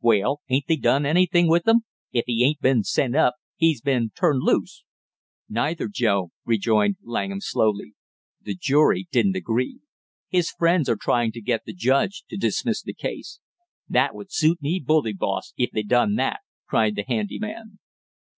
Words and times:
"Well, 0.00 0.40
ain't 0.48 0.66
they 0.66 0.76
done 0.76 1.04
anything 1.04 1.46
with 1.46 1.68
him? 1.68 1.82
If 2.10 2.24
he 2.26 2.42
ain't 2.42 2.62
been 2.62 2.84
sent 2.84 3.14
up, 3.14 3.34
he's 3.54 3.82
been 3.82 4.12
turned 4.18 4.40
loose." 4.42 4.82
"Neither, 5.46 5.88
Joe," 5.92 6.30
rejoined 6.46 6.96
Langham 7.02 7.42
slowly. 7.42 7.92
"The 8.40 8.54
jury 8.54 9.06
didn't 9.12 9.36
agree. 9.36 9.80
His 10.30 10.48
friends 10.50 10.88
are 10.88 10.96
trying 10.96 11.32
to 11.32 11.42
get 11.42 11.66
the 11.66 11.74
judge 11.74 12.24
to 12.30 12.38
dismiss 12.38 12.80
the 12.82 12.94
case." 12.94 13.40
"That 13.86 14.14
would 14.14 14.32
suit 14.32 14.62
me 14.62 14.82
bully, 14.82 15.12
boss, 15.12 15.52
if 15.58 15.70
they 15.70 15.82
done 15.82 16.14
that!" 16.14 16.40
cried 16.66 16.96
the 16.96 17.04
handy 17.06 17.38
man. 17.38 17.78